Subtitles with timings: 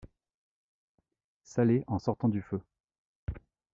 [1.43, 2.59] Saler en sortant du feu.